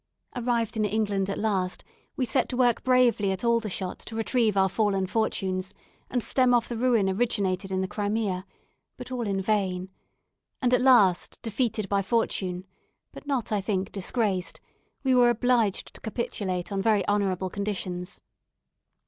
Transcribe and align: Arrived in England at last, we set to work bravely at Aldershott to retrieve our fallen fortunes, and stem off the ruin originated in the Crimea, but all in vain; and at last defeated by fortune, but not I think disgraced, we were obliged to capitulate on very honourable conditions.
Arrived 0.35 0.75
in 0.75 0.83
England 0.83 1.29
at 1.29 1.37
last, 1.37 1.83
we 2.17 2.25
set 2.25 2.49
to 2.49 2.57
work 2.57 2.83
bravely 2.83 3.31
at 3.31 3.43
Aldershott 3.43 3.99
to 4.05 4.15
retrieve 4.15 4.57
our 4.57 4.67
fallen 4.67 5.05
fortunes, 5.05 5.75
and 6.09 6.23
stem 6.23 6.55
off 6.55 6.67
the 6.67 6.75
ruin 6.75 7.07
originated 7.07 7.69
in 7.69 7.81
the 7.81 7.87
Crimea, 7.87 8.47
but 8.97 9.11
all 9.11 9.27
in 9.27 9.39
vain; 9.39 9.91
and 10.59 10.73
at 10.73 10.81
last 10.81 11.37
defeated 11.43 11.87
by 11.87 12.01
fortune, 12.01 12.65
but 13.11 13.27
not 13.27 13.51
I 13.51 13.61
think 13.61 13.91
disgraced, 13.91 14.59
we 15.03 15.13
were 15.13 15.29
obliged 15.29 15.93
to 15.93 16.01
capitulate 16.01 16.71
on 16.71 16.81
very 16.81 17.07
honourable 17.07 17.51
conditions. 17.51 18.21